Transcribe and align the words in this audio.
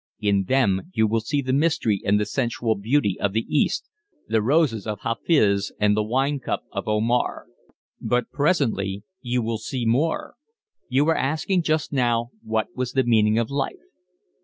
In 0.19 0.45
them 0.45 0.89
you 0.95 1.05
will 1.05 1.19
see 1.19 1.43
the 1.43 1.53
mystery 1.53 2.01
and 2.03 2.19
the 2.19 2.25
sensual 2.25 2.73
beauty 2.73 3.19
of 3.19 3.33
the 3.33 3.45
East, 3.47 3.87
the 4.27 4.41
roses 4.41 4.87
of 4.87 5.01
Hafiz 5.01 5.71
and 5.79 5.95
the 5.95 6.01
wine 6.01 6.39
cup 6.39 6.63
of 6.71 6.87
Omar; 6.87 7.45
but 8.01 8.31
presently 8.31 9.03
you 9.21 9.43
will 9.43 9.59
see 9.59 9.85
more. 9.85 10.33
You 10.89 11.05
were 11.05 11.15
asking 11.15 11.61
just 11.61 11.93
now 11.93 12.31
what 12.43 12.75
was 12.75 12.93
the 12.93 13.03
meaning 13.03 13.37
of 13.37 13.51
life. 13.51 13.77